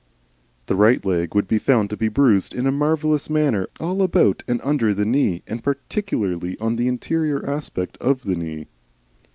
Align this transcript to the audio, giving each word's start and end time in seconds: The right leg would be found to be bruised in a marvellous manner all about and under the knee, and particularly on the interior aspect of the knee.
The 0.65 0.75
right 0.75 1.05
leg 1.05 1.35
would 1.35 1.47
be 1.47 1.59
found 1.59 1.91
to 1.91 1.95
be 1.95 2.07
bruised 2.07 2.55
in 2.55 2.65
a 2.65 2.71
marvellous 2.71 3.29
manner 3.29 3.67
all 3.79 4.01
about 4.01 4.41
and 4.47 4.59
under 4.63 4.95
the 4.95 5.05
knee, 5.05 5.43
and 5.45 5.63
particularly 5.63 6.57
on 6.59 6.75
the 6.75 6.87
interior 6.87 7.47
aspect 7.47 7.97
of 7.97 8.23
the 8.23 8.35
knee. 8.35 8.65